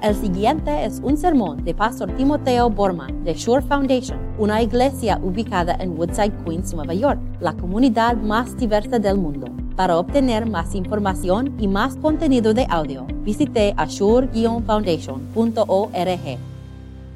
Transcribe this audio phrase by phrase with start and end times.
[0.00, 5.76] El siguiente es un sermón de Pastor Timoteo Borman de Shore Foundation, una iglesia ubicada
[5.80, 9.48] en Woodside, Queens, Nueva York, la comunidad más diversa del mundo.
[9.74, 16.38] Para obtener más información y más contenido de audio, visite ashore-foundation.org.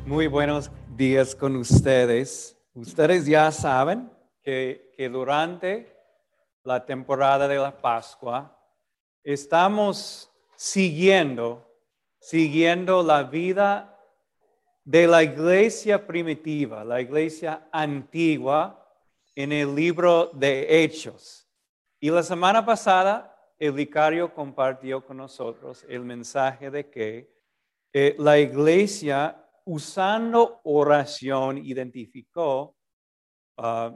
[0.04, 2.58] Muy buenos días con ustedes.
[2.74, 4.10] Ustedes ya saben
[4.42, 5.96] que, que durante
[6.64, 8.58] la temporada de la Pascua
[9.22, 11.71] estamos siguiendo
[12.22, 13.98] siguiendo la vida
[14.84, 18.78] de la iglesia primitiva, la iglesia antigua
[19.34, 21.48] en el libro de Hechos.
[21.98, 27.34] Y la semana pasada el vicario compartió con nosotros el mensaje de que
[27.92, 32.76] eh, la iglesia usando oración identificó
[33.58, 33.90] uh,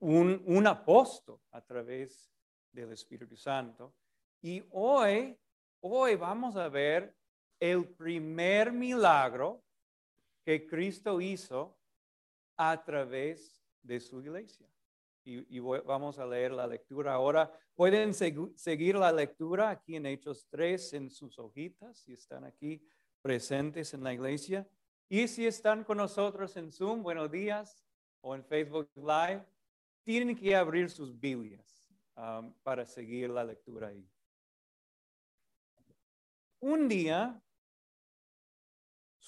[0.00, 2.32] un, un apóstol a través
[2.72, 3.94] del Espíritu Santo.
[4.42, 5.38] Y hoy,
[5.82, 7.19] hoy vamos a ver
[7.60, 9.62] el primer milagro
[10.44, 11.78] que Cristo hizo
[12.56, 14.66] a través de su iglesia.
[15.22, 17.52] Y, vamos a leer la lectura ahora.
[17.74, 22.82] Pueden seguir la lectura aquí en Hechos 3 en sus hojitas, si están aquí
[23.20, 24.66] presentes en la iglesia.
[25.08, 27.84] Y si están con nosotros en Zoom, buenos días,
[28.22, 29.44] o en Facebook Live,
[30.02, 34.08] tienen que abrir sus Biblias um, para seguir la lectura ahí.
[36.60, 37.42] Un día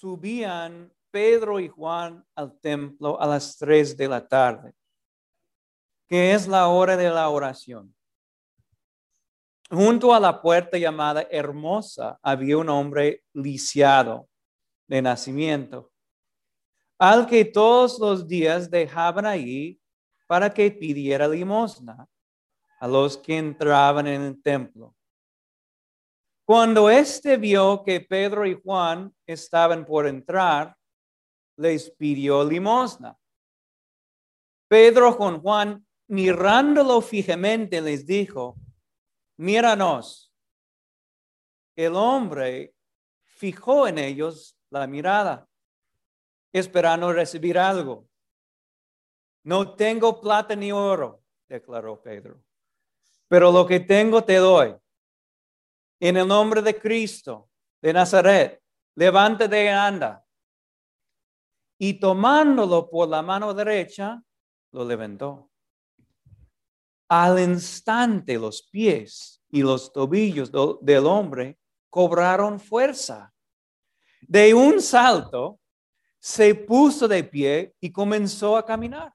[0.03, 4.73] subían Pedro y Juan al templo a las tres de la tarde,
[6.09, 7.95] que es la hora de la oración.
[9.71, 14.27] Junto a la puerta llamada Hermosa había un hombre lisiado
[14.89, 15.89] de nacimiento,
[16.99, 19.79] al que todos los días dejaban ahí
[20.27, 22.09] para que pidiera limosna
[22.77, 24.93] a los que entraban en el templo.
[26.45, 30.75] Cuando éste vio que Pedro y Juan estaban por entrar,
[31.55, 33.17] les pidió limosna.
[34.67, 38.57] Pedro con Juan, mirándolo fijamente, les dijo,
[39.37, 40.33] míranos.
[41.77, 42.75] El hombre
[43.23, 45.47] fijó en ellos la mirada,
[46.51, 48.05] esperando recibir algo.
[49.43, 52.43] No tengo plata ni oro, declaró Pedro,
[53.29, 54.75] pero lo que tengo te doy
[56.05, 57.49] en el nombre de Cristo
[57.81, 58.61] de Nazaret,
[58.93, 60.21] levántate y anda.
[61.77, 64.21] Y tomándolo por la mano derecha,
[64.73, 65.49] lo levantó.
[67.07, 71.57] Al instante los pies y los tobillos del hombre
[71.89, 73.33] cobraron fuerza.
[74.27, 75.61] De un salto,
[76.19, 79.13] se puso de pie y comenzó a caminar.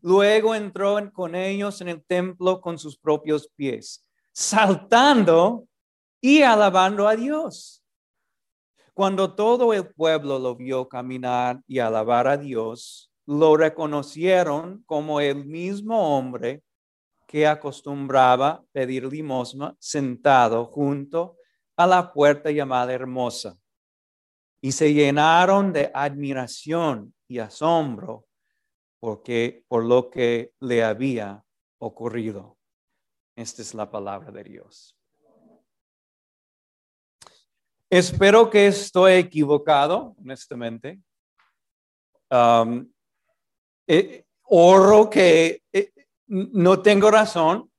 [0.00, 5.68] Luego entró con ellos en el templo con sus propios pies, saltando
[6.20, 7.84] y alabando a Dios.
[8.94, 15.44] Cuando todo el pueblo lo vio caminar y alabar a Dios, lo reconocieron como el
[15.44, 16.62] mismo hombre
[17.26, 21.36] que acostumbraba pedir limosna sentado junto
[21.76, 23.58] a la puerta llamada Hermosa.
[24.60, 28.26] Y se llenaron de admiración y asombro
[28.98, 31.44] porque, por lo que le había
[31.78, 32.56] ocurrido.
[33.36, 34.96] Esta es la palabra de Dios.
[37.88, 40.98] Espero que estoy equivocado, honestamente.
[42.28, 42.92] Um,
[43.86, 45.92] eh, oro que eh,
[46.26, 47.70] no tengo razón,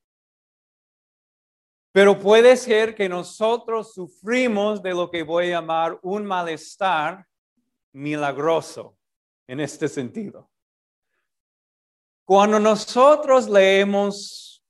[1.91, 7.27] pero puede ser que nosotros sufrimos de lo que voy a llamar un malestar
[7.91, 8.97] milagroso
[9.47, 10.49] en este sentido.
[12.23, 14.63] Cuando nosotros leemos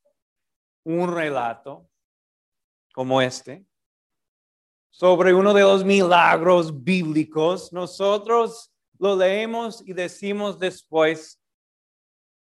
[0.83, 1.87] un relato
[2.93, 3.65] como este,
[4.97, 11.40] sobre uno de los milagros bíblicos, nosotros lo leemos y decimos después,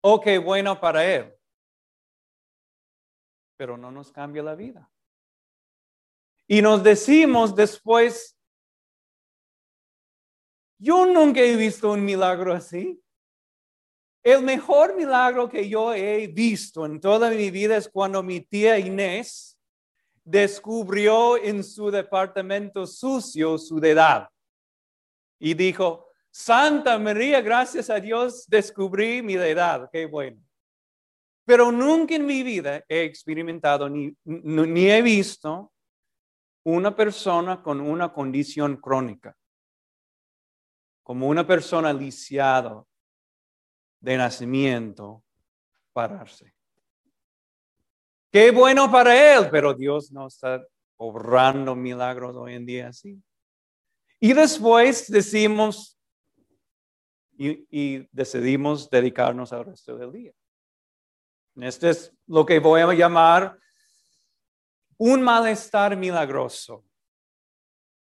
[0.02, 1.34] oh, qué bueno para él.
[3.58, 4.88] Pero no nos cambia la vida.
[6.46, 8.38] Y nos decimos después,
[10.78, 13.02] yo nunca he visto un milagro así.
[14.24, 18.78] El mejor milagro que yo he visto en toda mi vida es cuando mi tía
[18.78, 19.57] Inés
[20.28, 24.28] descubrió en su departamento sucio su edad
[25.40, 30.44] y dijo, Santa María, gracias a Dios descubrí mi edad, qué bueno.
[31.46, 35.72] Pero nunca en mi vida he experimentado ni, ni he visto
[36.66, 39.34] una persona con una condición crónica,
[41.04, 42.84] como una persona lisiada
[44.02, 45.24] de nacimiento,
[45.94, 46.57] pararse.
[48.38, 50.64] Qué bueno para él, pero Dios no está
[50.96, 53.20] obrando milagros hoy en día así.
[54.20, 55.98] Y después decimos
[57.36, 60.34] y, y decidimos dedicarnos al resto del día.
[61.56, 63.58] Este es lo que voy a llamar
[64.98, 66.86] un malestar milagroso.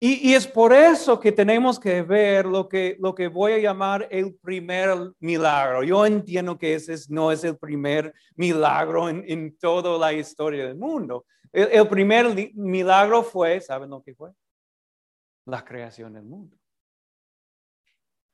[0.06, 4.06] Y, es por eso que tenemos que ver lo que, lo que voy a llamar
[4.11, 5.83] el primer milagro.
[5.83, 11.25] Yo entiendo que ese no es el primer milagro en, toda la historia del mundo.
[11.51, 14.33] El, el, primer milagro fue, ¿saben lo que fue?
[15.47, 16.55] La creación del mundo.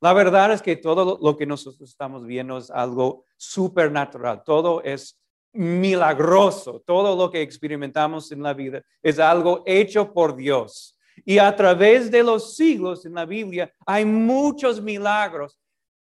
[0.00, 4.42] La verdad es que todo lo que nosotros estamos viendo es algo supernatural.
[4.44, 5.20] Todo es
[5.52, 6.82] milagroso.
[6.84, 10.96] Todo lo que experimentamos en la vida es algo hecho por Dios.
[11.24, 15.58] Y a través de los siglos en la Biblia hay muchos milagros.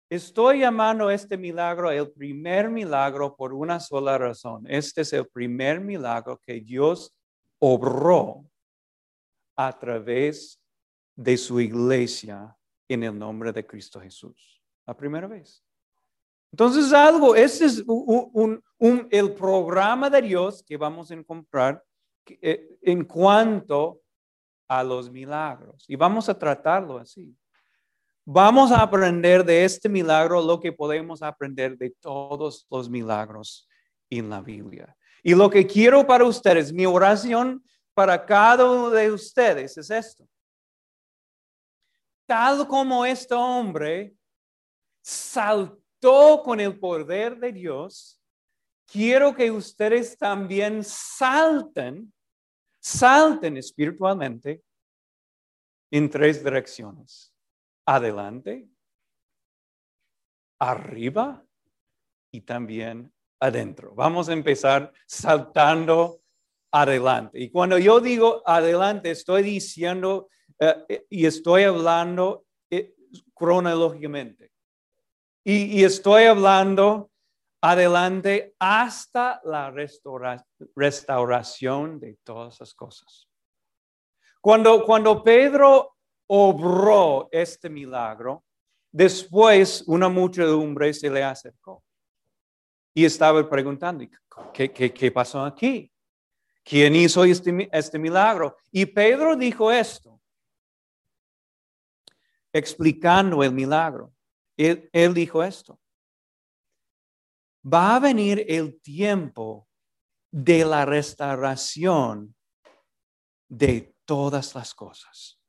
[0.10, 4.66] Estoy llamando este milagro el primer milagro por una sola razón.
[4.68, 7.16] Este es el primer milagro que Dios
[7.60, 8.46] obró
[9.56, 10.60] a través
[11.16, 12.56] de su iglesia
[12.88, 14.62] en el nombre de Cristo Jesús.
[14.86, 15.64] La primera vez.
[16.52, 17.84] Entonces algo, este es
[19.10, 21.84] el programa de Dios que vamos a encontrar
[22.28, 24.03] eh, en cuanto
[24.68, 25.86] a los milagros.
[25.88, 27.36] Y vamos a tratarlo así.
[28.26, 33.68] Vamos a aprender de este milagro lo que podemos aprender de todos los milagros
[34.10, 34.96] en la Biblia.
[35.22, 37.64] Y lo que quiero para ustedes, mi oración
[37.94, 40.28] para cada uno de ustedes es esto.
[42.26, 44.16] Tal como este hombre
[45.02, 48.22] saltó con el poder de Dios,
[48.86, 52.13] quiero que ustedes también salten
[52.84, 54.62] salten espiritualmente
[55.92, 57.34] en tres direcciones.
[57.86, 58.68] Adelante,
[60.60, 61.46] arriba
[62.32, 63.94] y también adentro.
[63.96, 66.22] Vamos a empezar saltando
[66.72, 67.40] adelante.
[67.40, 70.30] Y cuando yo digo adelante, estoy diciendo
[70.60, 72.96] eh, y estoy hablando eh,
[73.34, 74.52] cronológicamente.
[75.46, 77.12] y, estoy hablando
[77.64, 79.72] adelante hasta la
[80.76, 83.30] restauración de todas las cosas.
[84.42, 85.96] Cuando, cuando Pedro
[86.28, 88.44] obró este milagro,
[88.92, 91.82] después una muchedumbre se le acercó
[92.94, 94.06] y estaba preguntando,
[94.54, 95.90] ¿qué, qué, pasó aquí?
[96.66, 98.58] ¿Quién hizo este, este milagro?
[98.72, 100.20] Y Pedro dijo esto,
[102.52, 104.12] explicando el milagro.
[104.58, 105.80] él dijo esto
[107.66, 109.68] va a venir el tiempo
[110.32, 112.36] de la restauración
[113.48, 115.40] de todas las cosas.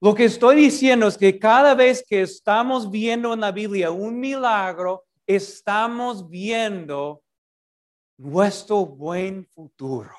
[0.00, 4.18] Lo que estoy diciendo es que cada vez que estamos viendo en la Biblia un
[4.20, 7.22] milagro, estamos viendo
[8.16, 10.14] nuestro buen futuro.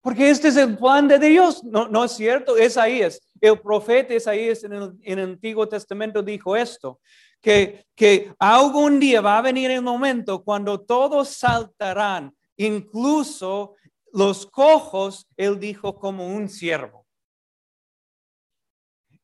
[0.00, 2.56] Porque este es el plan de Dios, ¿no, no es cierto?
[2.56, 7.00] Isaías, el profeta Isaías en el, en el Antiguo Testamento dijo esto,
[7.40, 13.76] que, que algún día va a venir el momento cuando todos saltarán, incluso
[14.12, 17.06] los cojos, él dijo como un siervo.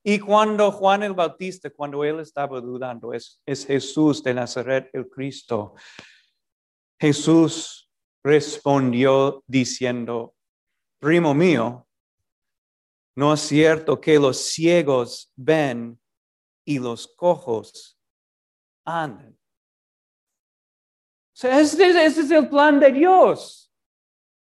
[0.07, 5.09] Y cuando Juan el Bautista, cuando él estaba dudando, es, es Jesús de Nazaret, el
[5.09, 5.75] Cristo,
[7.01, 7.91] Jesús
[8.23, 10.35] respondió diciendo,
[11.01, 11.87] primo mío,
[13.17, 15.99] no es cierto que los ciegos ven
[16.67, 17.94] y los cojos
[18.85, 19.39] anden.
[21.43, 23.73] este, este es el plan de Dios.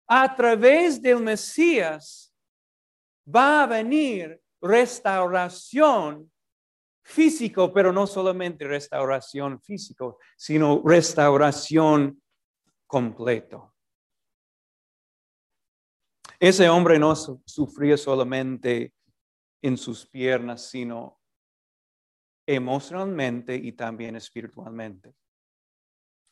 [0.07, 2.35] A través del Mesías
[3.25, 6.31] va a venir restauración
[7.05, 12.23] físico, pero no solamente restauración físico, sino restauración
[12.87, 13.75] completo.
[16.39, 18.95] Ese hombre no sufría solamente
[19.63, 21.20] en sus piernas, sino
[22.55, 25.15] emocionalmente y también espiritualmente.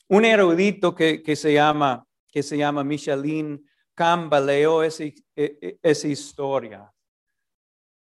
[0.08, 6.92] Un erudito que, se, llama, que se llama Michelin cambaleó esa, e, e, esa historia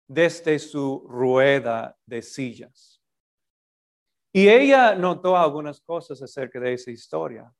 [0.08, 3.02] desde su rueda de sillas.
[4.32, 7.52] Y ella notó algunas cosas acerca de esa historia,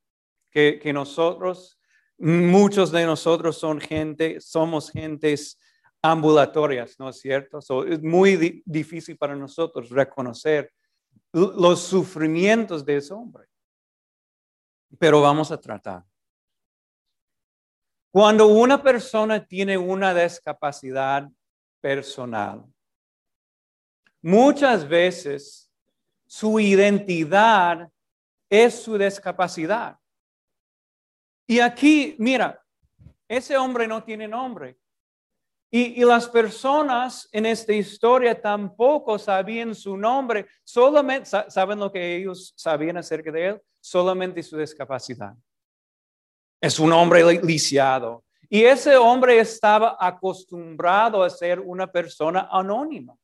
[0.51, 1.79] que, que nosotros,
[2.19, 5.59] muchos de nosotros son gente, somos gentes
[6.11, 7.59] ambulatorias, ¿no es cierto?
[7.87, 10.73] es muy difícil para nosotros reconocer
[11.33, 13.47] los sufrimientos de ese hombre.
[14.99, 16.05] Pero vamos a tratar.
[18.11, 21.29] Cuando una persona tiene una discapacidad
[21.81, 22.65] personal,
[24.23, 25.71] muchas veces
[26.27, 27.91] su identidad
[28.49, 29.99] es su discapacidad.
[31.47, 32.65] Y aquí, mira,
[33.29, 34.79] ese hombre no tiene nombre.
[35.79, 42.55] Y, las personas en esta historia tampoco sabían su nombre, solamente saben lo que ellos
[42.57, 45.35] sabían acerca de él, solamente su discapacidad.
[46.63, 48.25] Es un hombre lisiado.
[48.49, 53.15] Y ese hombre estaba acostumbrado a ser una persona anónima.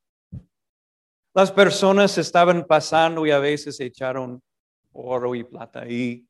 [1.33, 4.39] Las personas estaban pasando y a veces echaron
[4.91, 6.23] oro y plata ahí,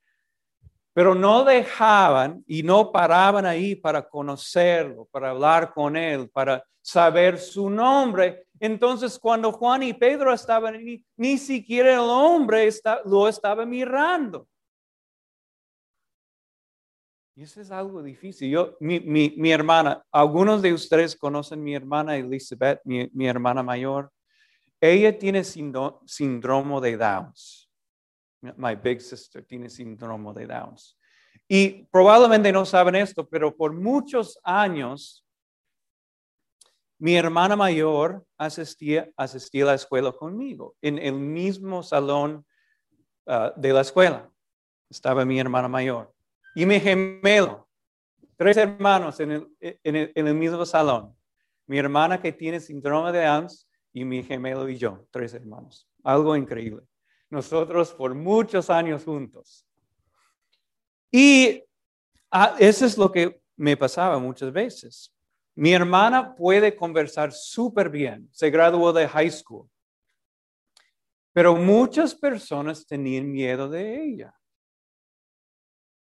[0.93, 7.39] pero no dejaban y no paraban ahí para conocerlo, para hablar con él, para saber
[7.39, 8.45] su nombre.
[8.59, 12.69] Entonces, cuando Juan y Pedro estaban ahí, ni siquiera el hombre
[13.05, 14.47] lo estaba mirando.
[17.35, 18.51] Y eso es algo difícil.
[18.51, 23.63] Yo, mi, mi, mi, hermana, algunos de ustedes conocen mi hermana Elizabeth, mi, mi hermana
[23.63, 24.11] mayor.
[24.79, 27.62] Ella tiene síndrome de Downs.
[28.57, 30.97] My big sister tiene síndrome de Downs.
[31.47, 35.23] Y probablemente no saben esto, pero por muchos años
[36.99, 42.45] mi hermana mayor asistía, asistía a la escuela conmigo, en el mismo salón
[43.25, 44.31] uh, de la escuela.
[44.89, 46.13] Estaba mi hermana mayor
[46.55, 47.67] y mi gemelo,
[48.37, 51.13] tres hermanos en el, en el, mismo salón.
[51.67, 55.89] Mi hermana que tiene síndrome de Downs y mi gemelo y yo, tres hermanos.
[56.03, 56.83] Algo increíble.
[57.33, 59.65] Nosotros por muchos años juntos.
[61.09, 61.63] Y
[62.29, 65.11] ah, eso es lo que me pasaba muchas veces.
[65.55, 69.67] Mi hermana puede conversar súper bien, se graduó de high school,
[71.31, 74.39] pero muchas personas tenían miedo de ella.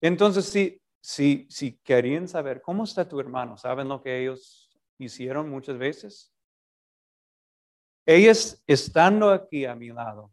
[0.01, 5.49] Entonces, si, si, si querían saber cómo está tu hermano, ¿saben lo que ellos hicieron
[5.49, 6.35] muchas veces?
[8.05, 10.33] Ellas estando aquí a mi lado.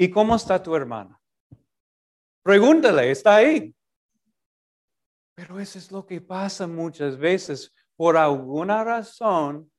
[0.00, 1.20] ¿Y cómo está tu hermana?
[2.42, 3.76] Pregúntale, está ahí.
[5.34, 7.70] Pero eso es lo que pasa muchas veces.
[7.96, 9.70] Por alguna razón,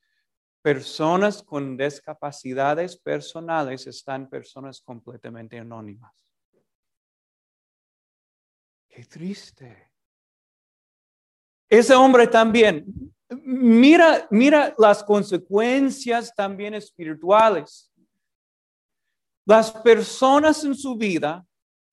[0.61, 6.13] personas con discapacidades personales están personas completamente anónimas.
[8.89, 9.91] Qué triste.
[11.67, 12.85] Ese hombre también,
[13.43, 17.90] mira, mira las consecuencias también espirituales.
[19.45, 21.45] Las personas en su vida,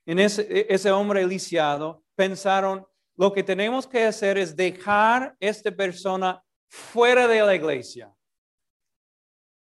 [0.06, 2.86] en ese, ese hombre lisiado, pensaron,
[3.16, 8.14] lo que tenemos que hacer es dejar a esta persona fuera de la iglesia.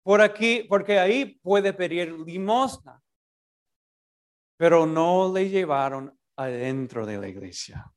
[0.04, 3.02] Por aquí, porque ahí puede pedir limosna.
[4.58, 7.92] Pero no le llevaron adentro de la iglesia.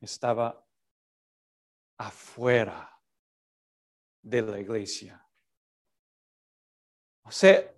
[0.00, 0.64] Estaba
[1.98, 2.90] afuera
[4.22, 5.24] de la iglesia.
[7.22, 7.75] O sea,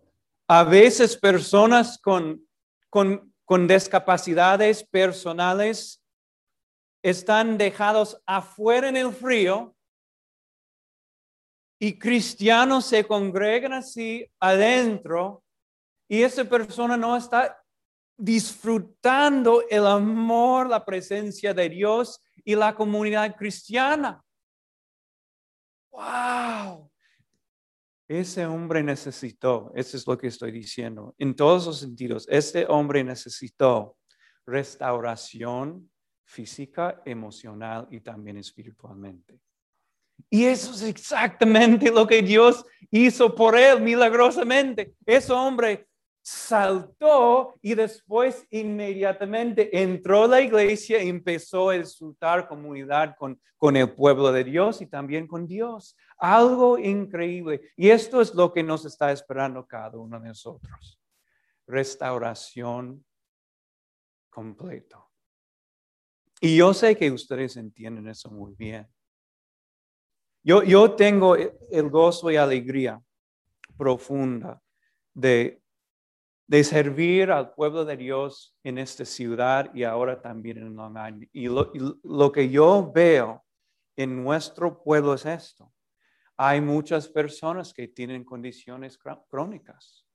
[0.49, 2.43] a veces personas con,
[2.89, 6.03] con, con discapacidades personales
[7.03, 9.77] están dejados afuera en el frío
[11.79, 15.45] y cristianos se congregan así adentro
[16.09, 17.63] y esa persona no está
[18.17, 24.25] disfrutando el amor, la presencia de Dios y la comunidad cristiana.
[25.93, 26.88] ¡Wow!
[28.09, 33.05] Ese hombre necesitó, eso es lo que estoy diciendo, en todos los sentidos, este hombre
[33.05, 33.99] necesitó
[34.47, 35.91] restauración
[36.25, 39.39] física, emocional y también espiritualmente.
[40.31, 44.95] Y eso es exactamente lo que Dios hizo por él milagrosamente.
[45.07, 45.88] Ese hombre
[46.29, 53.79] saltó y después inmediatamente entró a la iglesia y empezó a disfrutar comunidad con, con
[53.79, 55.97] el pueblo de Dios y también con Dios.
[56.19, 57.73] Algo increíble.
[57.77, 61.01] Y esto es lo que nos está esperando cada uno de nosotros.
[61.67, 63.03] Restauración
[64.29, 65.11] completo.
[66.43, 68.87] Y yo sé que ustedes entienden eso muy bien.
[70.43, 73.03] Yo, yo tengo el gozo y alegría
[73.79, 74.63] profunda
[75.15, 75.63] de
[76.49, 81.29] de servir al pueblo de Dios en esta ciudad y ahora también en Long Island.
[81.33, 83.45] Y lo, que yo veo
[83.95, 85.71] en nuestro pueblo es esto.
[86.39, 90.07] Hay muchas personas que tienen condiciones crónicas.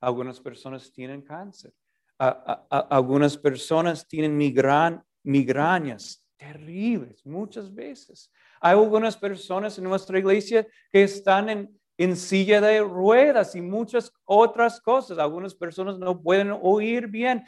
[0.00, 1.72] Algunas personas tienen cáncer.
[2.18, 8.32] algunas personas tienen migran, migrañas terribles muchas veces.
[8.60, 14.12] Hay algunas personas en nuestra iglesia que están en, en silla de ruedas y muchas
[14.24, 15.18] otras cosas.
[15.18, 17.44] Algunas personas no pueden oír bien.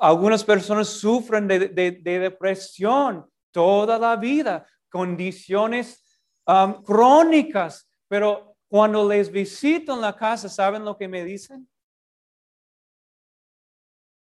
[0.00, 9.94] Algunas personas sufren de, depresión toda la vida, condiciones um, crónicas, pero cuando les visito
[9.94, 11.68] en la casa, ¿saben lo que me dicen?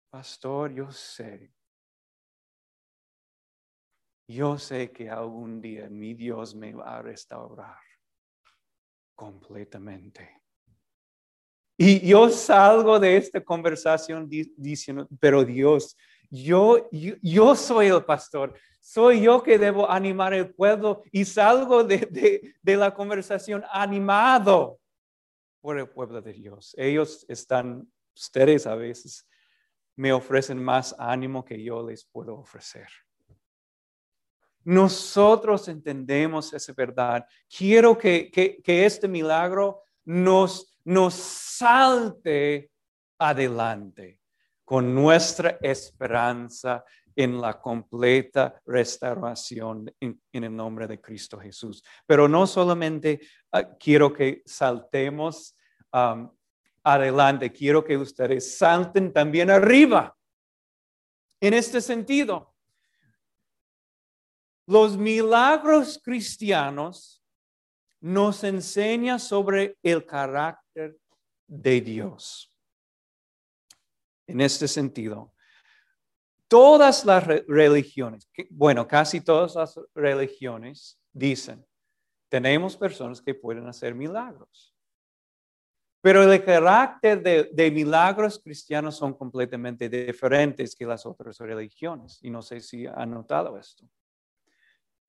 [0.10, 1.54] Pastor, yo sé
[4.28, 7.78] yo sé que algún día mi Dios me va a restaurar
[9.16, 10.42] completamente.
[11.78, 15.98] Y yo salgo de esta conversación diciendo, pero Dios,
[16.30, 22.56] yo, yo, soy el pastor, soy yo que debo animar el pueblo y salgo de,
[22.62, 24.80] de la conversación animado
[25.62, 26.76] por el pueblo de Dios.
[26.78, 29.28] Ellos están, ustedes a veces
[29.96, 32.88] me ofrecen más ánimo que yo les puedo ofrecer.
[34.66, 37.26] Nosotros entendemos esa verdad.
[37.50, 42.72] Quiero que, que, este milagro nos, nos salte
[43.18, 44.20] adelante
[44.64, 46.84] con nuestra esperanza
[47.16, 51.84] en la completa restauración en, el nombre de Cristo Jesús.
[52.06, 55.56] Pero no solamente ah, quiero que saltemos
[56.84, 60.16] adelante, quiero que ustedes salten también arriba.
[61.40, 62.53] En este sentido,
[64.66, 67.24] los milagros cristianos
[68.00, 70.98] nos enseñan sobre el carácter
[71.48, 72.54] de Dios.
[74.28, 75.34] En este sentido,
[76.48, 81.66] todas las religiones, bueno, casi todas las religiones dicen,
[82.30, 84.74] tenemos personas que pueden hacer milagros.
[86.04, 92.20] Pero el carácter de, milagros cristianos son completamente diferentes que las otras religiones.
[92.22, 93.86] Y no sé si han notado esto.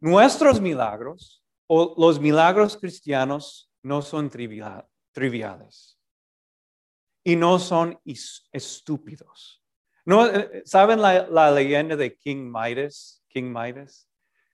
[0.04, 5.99] Nuestros milagros o los milagros cristianos no son triviales
[7.25, 7.99] y no son
[8.52, 9.64] estúpidos.
[10.04, 13.25] ¿No, eh, ¿Saben la, leyenda de King Midas?
[13.28, 14.06] King Midas?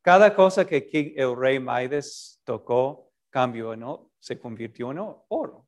[0.03, 3.75] Cada cosa que el rey Midas tocó cambió,
[4.21, 5.67] se convirtió en oro.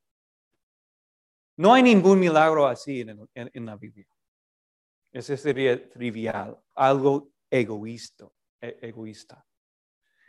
[1.57, 4.07] No hay ningún milagro así en, la Biblia.
[5.11, 8.29] Ese sería trivial, algo egoísta.
[8.61, 9.45] E, egoísta.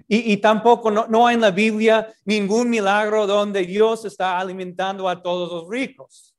[0.08, 5.52] Y, tampoco no, hay en la Biblia ningún milagro donde Dios está alimentando a todos
[5.52, 6.36] los ricos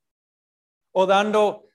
[0.92, 1.66] o dando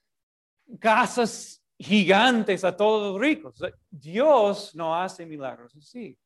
[0.79, 3.59] casas gigantes a todos los ricos.
[3.89, 6.17] Dios no hace milagros así.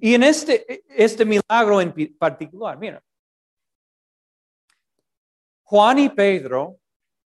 [0.00, 3.02] Y en este, este milagro en particular, mira,
[5.64, 6.78] Juan y Pedro,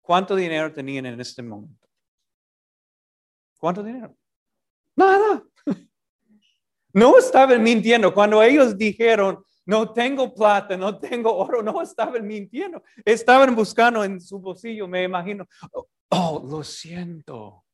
[0.02, 1.88] ¿cuánto dinero tenían en este momento?
[3.58, 4.16] ¿Cuánto dinero?
[4.96, 5.44] Nada.
[6.96, 8.14] No estaban mintiendo.
[8.14, 12.82] Cuando ellos dijeron, no tengo plata, no tengo oro, no estaban mintiendo.
[13.04, 15.46] Estaban buscando en su bolsillo, me imagino.
[16.08, 17.66] Oh, lo siento.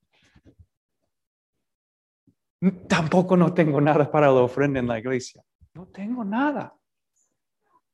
[2.87, 5.43] Tampoco no tengo nada para la ofrenda en la iglesia.
[5.75, 6.73] No tengo nada.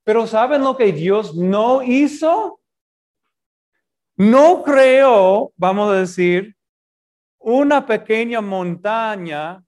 [0.05, 2.61] Pero ¿saben lo que Dios no hizo?
[4.15, 6.55] No creó, vamos a decir,
[7.37, 9.61] una pequeña montaña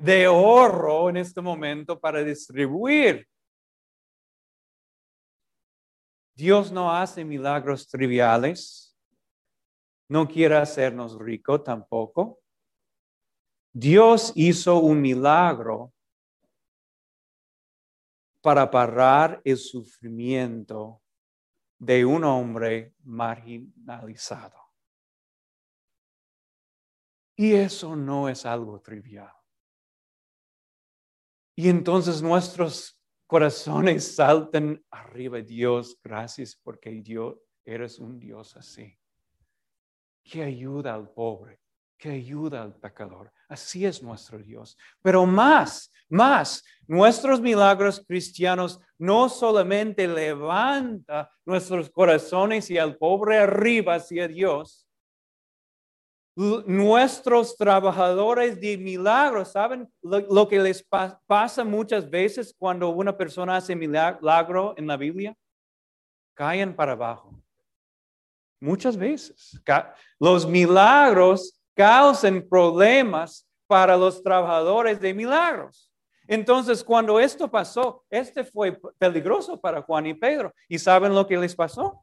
[0.00, 3.28] de oro en este momento para distribuir.
[6.34, 8.96] Dios no hace milagros triviales,
[10.08, 12.40] no quiere hacernos rico tampoco.
[13.72, 15.92] Dios hizo un milagro
[18.40, 21.02] para parar el sufrimiento
[21.78, 24.58] de un hombre marginalizado.
[27.36, 29.39] Y eso no es algo trivial.
[31.54, 35.40] Y entonces nuestros corazones saltan arriba.
[35.40, 38.96] Dios, gracias porque Dios, eres un Dios así.
[40.22, 41.60] Que ayuda al pobre,
[41.96, 43.32] que ayuda al pecador.
[43.48, 44.76] Así es nuestro Dios.
[45.02, 53.94] Pero más, más, nuestros milagros cristianos no solamente levanta nuestros corazones y al pobre arriba
[53.94, 54.86] hacia Dios,
[56.36, 60.82] nuestros trabajadores de milagros, ¿saben lo, que les
[61.26, 65.36] pasa muchas veces cuando una persona hace milagro en la Biblia?
[66.34, 67.34] Caen para abajo.
[68.60, 69.60] Muchas veces.
[70.18, 75.90] Los milagros causan problemas para los trabajadores de milagros.
[76.26, 80.54] Entonces, cuando esto pasó, este fue peligroso para Juan y Pedro.
[80.68, 82.00] ¿Y saben lo que les pasó?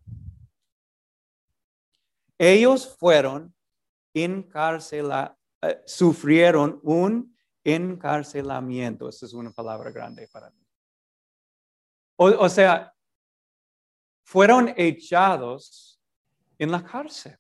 [2.38, 3.54] Ellos fueron
[4.24, 9.10] encarcela, eh, sufrieron un encarcelamiento.
[9.10, 10.66] Esa es una palabra grande para mí.
[12.20, 12.96] O, sea,
[14.24, 16.02] fueron echados
[16.58, 17.38] en la cárcel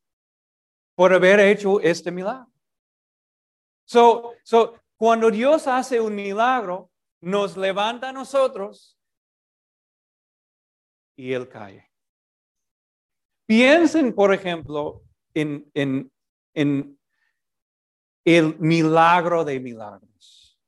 [0.94, 2.52] por haber hecho este milagro.
[3.86, 9.00] So, so, cuando Dios hace un milagro, nos levanta a nosotros
[11.16, 11.90] y Él cae.
[13.48, 16.12] Piensen, por ejemplo, en, en
[16.58, 17.00] en
[18.26, 20.60] el milagro de milagros.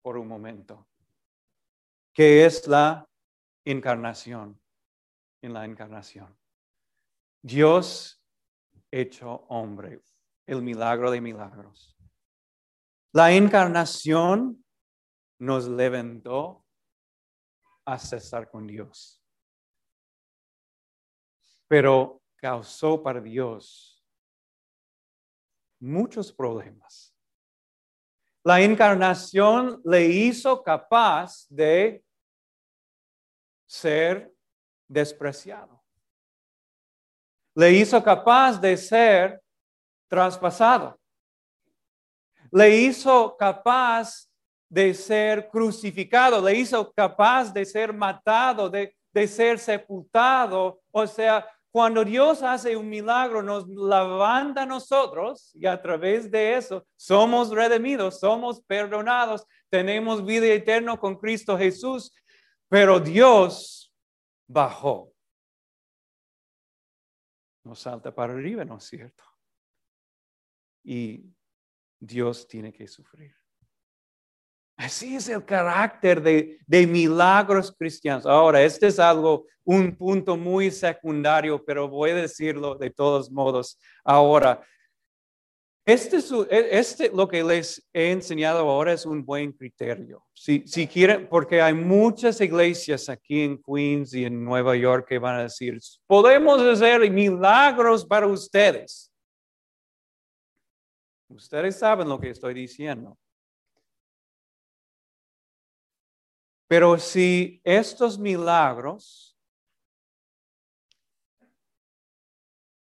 [0.00, 0.88] por un momento,
[2.12, 3.08] que es la
[3.64, 4.60] encarnación,
[5.40, 6.36] en la encarnación.
[7.40, 8.20] Dios
[8.90, 10.02] hecho hombre,
[10.46, 11.96] el milagro de milagros.
[13.12, 14.64] La encarnación
[15.38, 16.64] nos levantó
[17.84, 19.22] a cesar con Dios,
[21.68, 23.91] pero causó para Dios
[25.82, 27.12] muchos problemas.
[28.44, 32.04] La encarnación le hizo capaz de
[33.66, 34.32] ser
[34.88, 35.82] despreciado.
[37.54, 39.42] Le hizo capaz de ser
[40.08, 40.98] traspasado.
[42.50, 44.28] Le hizo capaz
[44.68, 50.80] de ser crucificado, le hizo capaz de ser matado, de, de ser sepultado.
[50.90, 56.54] O sea, cuando Dios hace un milagro, nos levanta a nosotros y a través de
[56.54, 62.14] eso somos redimidos, somos perdonados, tenemos vida eterna con Cristo Jesús,
[62.68, 63.90] pero Dios
[64.46, 65.14] bajó.
[67.64, 69.24] Nos salta para arriba, ¿no es cierto?
[70.84, 71.24] Y
[71.98, 73.34] Dios tiene que sufrir.
[74.82, 78.26] Así es el carácter de, milagros cristianos.
[78.26, 83.78] Ahora, este es algo, un punto muy secundario, pero voy a decirlo de todos modos.
[84.02, 84.60] Ahora,
[85.86, 86.16] este,
[86.50, 90.26] e, este lo que les he enseñado ahora es un buen criterio.
[90.32, 95.20] Si, si quieren, porque hay muchas iglesias aquí en Queens y en Nueva York que
[95.20, 99.12] van a decir, podemos hacer milagros para ustedes.
[101.28, 103.16] Ustedes saben lo que estoy diciendo.
[106.72, 109.38] Pero si estos milagros,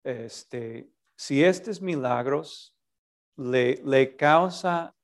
[0.01, 2.73] este, si estos milagros
[3.35, 4.95] le, le causa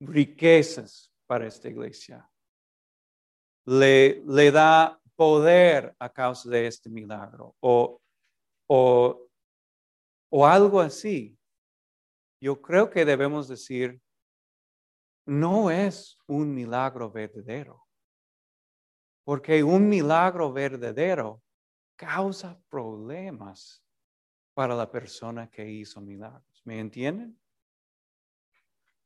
[0.00, 2.26] riquezas para esta iglesia,
[3.66, 8.00] le, le da poder a causa de este milagro o,
[8.66, 9.28] o,
[10.30, 11.38] o algo así,
[12.40, 14.00] yo creo que debemos decir,
[15.26, 17.82] no es un milagro verdadero.
[19.24, 21.42] Porque un milagro verdadero
[21.96, 23.82] causa problemas
[24.52, 26.62] para la persona que hizo milagros.
[26.64, 27.38] ¿Me entienden?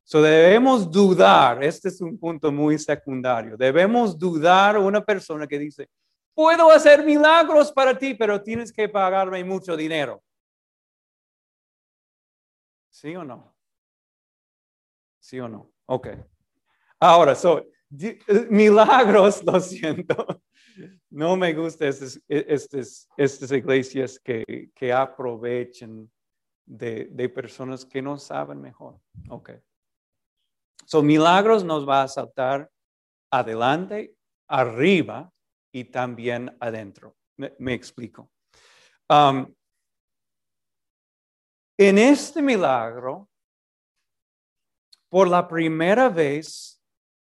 [0.04, 5.90] So debemos dudar, este es un punto muy secundario, debemos dudar una persona que dice,
[6.32, 10.22] puedo hacer milagros para ti, pero tienes que pagarme mucho dinero.
[12.88, 13.54] ¿Sí o no?
[15.18, 15.70] ¿Sí o no?
[15.88, 16.08] Ok.
[17.00, 17.64] Ahora, so,
[18.50, 20.42] milagros, lo siento.
[21.10, 26.10] No me gustan estas, estas, estas iglesias que, que aprovechan
[26.66, 29.00] de, de, personas que no saben mejor.
[29.30, 29.50] Ok.
[30.84, 32.70] So, milagros nos va a saltar
[33.30, 34.14] adelante,
[34.46, 35.32] arriba
[35.72, 37.16] y también adentro.
[37.36, 38.30] Me, explico.
[39.08, 39.54] Um,
[41.78, 43.28] en este milagro,
[45.08, 46.82] por la primera vez,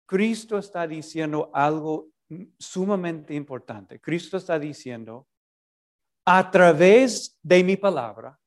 [0.05, 2.09] Cristo está diciendo algo
[2.57, 3.99] sumamente importante.
[3.99, 5.27] Cristo está diciendo,
[6.25, 8.37] a través de mi palabra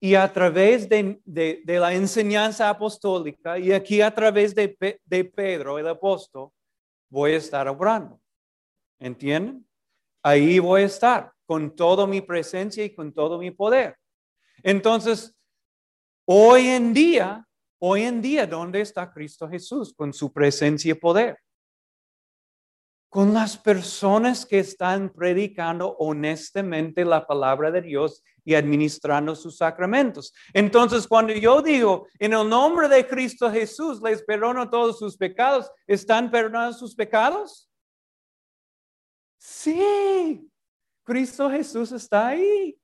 [0.00, 5.88] y a través de, la enseñanza apostólica y aquí a través de, de Pedro, el
[5.88, 6.50] apóstol,
[7.08, 8.20] voy a estar obrando.
[8.98, 9.66] ¿Entienden?
[10.22, 13.96] Ahí voy a estar con toda mi presencia y con todo mi poder.
[14.62, 15.34] Entonces,
[16.26, 17.46] hoy en día,
[17.86, 21.38] Hoy en día, ¿dónde está Cristo Jesús con su presencia y poder?
[23.10, 30.32] Con las personas que están predicando honestamente la palabra de Dios y administrando sus sacramentos.
[30.54, 35.70] Entonces, cuando yo digo, en el nombre de Cristo Jesús, les perdono todos sus pecados,
[35.86, 37.70] ¿están perdonando sus pecados?
[39.36, 40.50] Sí,
[41.02, 42.78] Cristo Jesús está ahí.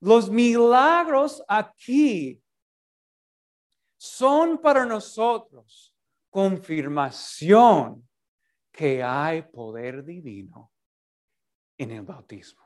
[0.00, 2.40] Los milagros aquí
[4.06, 5.94] son para nosotros
[6.30, 8.06] confirmación
[8.70, 10.72] que hay poder divino
[11.78, 12.62] en el bautismo.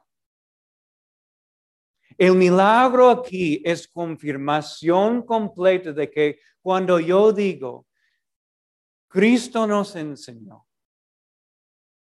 [2.19, 7.87] El milagro aquí es confirmación completa de que cuando yo digo,
[9.09, 10.67] Cristo nos enseñó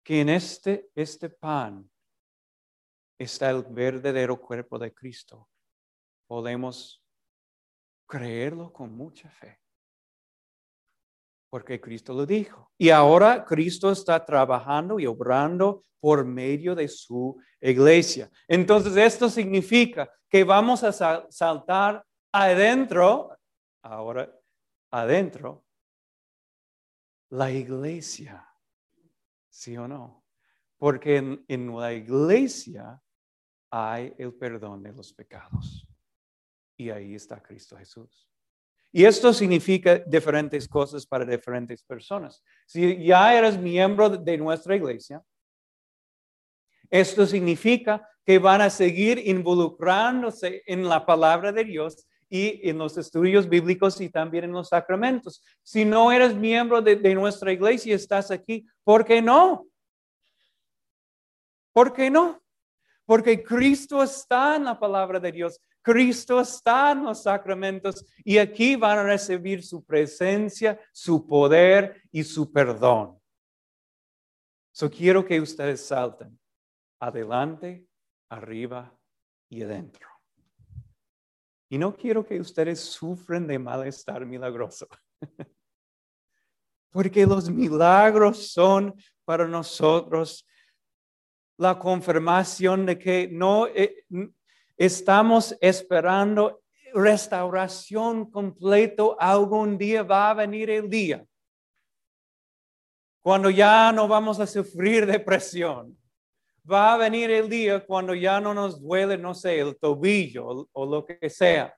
[0.03, 1.89] que en este, este pan
[3.17, 5.49] está el verdadero cuerpo de Cristo,
[6.27, 7.04] podemos
[8.07, 9.59] creerlo con mucha fe.
[11.49, 12.71] Porque Cristo lo dijo.
[12.77, 18.29] Y ahora Cristo está trabajando y obrando por medio de su iglesia.
[18.47, 20.91] Entonces esto significa que vamos a
[21.29, 23.35] saltar adentro,
[23.81, 24.31] ahora
[24.91, 25.65] adentro,
[27.29, 28.47] la iglesia,
[29.49, 30.23] ¿sí o no?
[30.77, 33.01] Porque en, la iglesia
[33.71, 35.85] hay el perdón de los pecados.
[36.77, 38.29] Y ahí está Cristo Jesús.
[38.91, 42.41] Y esto significa diferentes cosas para diferentes personas.
[42.65, 45.21] Si ya eres miembro de nuestra iglesia,
[46.89, 52.97] esto significa que van a seguir involucrándose en la palabra de Dios y en los
[52.97, 55.43] estudios bíblicos y también en los sacramentos.
[55.61, 59.67] Si no eres miembro de, nuestra iglesia y estás aquí, ¿por qué no?
[61.71, 62.41] ¿Por qué no?
[63.05, 65.59] Porque Cristo está en la palabra de Dios.
[65.86, 72.24] Cristo está en los sacramentos y aquí van a recibir su presencia, su poder y
[72.24, 73.21] su perdón.
[74.71, 76.39] So quiero que ustedes salten
[77.00, 77.86] adelante,
[78.30, 78.98] arriba
[79.48, 80.10] y adentro.
[81.69, 84.88] Y no quiero que ustedes sufren de malestar milagroso.
[86.89, 90.48] Porque los milagros son para nosotros
[91.58, 94.04] la confirmación de que no eh,
[94.77, 96.61] estamos esperando
[96.93, 99.17] restauración completo.
[99.19, 101.25] Algún día va a venir el día
[103.25, 105.97] cuando ya no vamos a sufrir depresión.
[106.71, 110.85] Va a venir el día cuando ya no nos duele, no sé, el tobillo o,
[110.85, 111.75] lo que sea.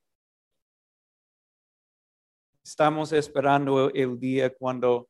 [2.62, 5.10] Estamos esperando el día cuando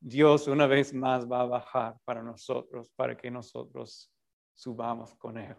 [0.00, 4.10] Dios una vez más va a bajar para nosotros, para que nosotros
[4.54, 5.56] subamos con Él.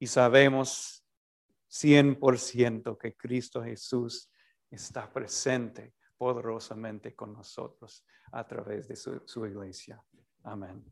[0.00, 1.04] Y sabemos
[1.70, 4.28] 100% que Cristo Jesús
[4.70, 10.02] está presente poderosamente con nosotros a través de su, su iglesia.
[10.42, 10.82] Amén.